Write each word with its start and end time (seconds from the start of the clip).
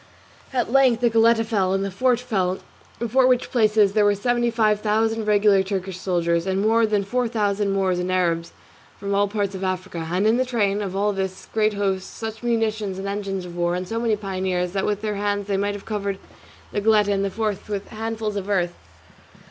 At 0.51 0.71
length 0.71 1.01
the 1.01 1.11
Goletta 1.11 1.43
fell, 1.45 1.73
and 1.73 1.85
the 1.85 1.91
fort 1.91 2.19
fell, 2.19 2.57
before 2.97 3.27
which 3.27 3.51
places 3.51 3.93
there 3.93 4.03
were 4.03 4.15
seventy 4.15 4.49
five 4.49 4.79
thousand 4.79 5.25
regular 5.27 5.61
Turkish 5.61 5.99
soldiers, 5.99 6.47
and 6.47 6.59
more 6.59 6.87
than 6.87 7.03
four 7.03 7.21
hundred 7.21 7.33
thousand 7.33 7.71
Moors 7.71 7.99
and 7.99 8.11
Arabs 8.11 8.51
from 8.97 9.13
all 9.13 9.27
parts 9.27 9.53
of 9.53 9.63
Africa, 9.63 10.07
and 10.11 10.25
in 10.25 10.37
the 10.37 10.43
train 10.43 10.81
of 10.81 10.95
all 10.95 11.13
this 11.13 11.47
great 11.53 11.75
host 11.75 12.15
such 12.17 12.41
munitions 12.41 12.97
and 12.97 13.07
engines 13.07 13.45
of 13.45 13.55
war, 13.55 13.75
and 13.75 13.87
so 13.87 13.99
many 13.99 14.15
pioneers 14.15 14.71
that 14.71 14.87
with 14.87 15.03
their 15.03 15.17
hands 15.17 15.45
they 15.45 15.55
might 15.55 15.75
have 15.75 15.85
covered 15.85 16.17
the 16.71 16.81
Goletta 16.81 17.11
and 17.11 17.23
the 17.23 17.29
fort 17.29 17.69
with 17.69 17.89
handfuls 17.89 18.35
of 18.37 18.49
earth. 18.49 18.73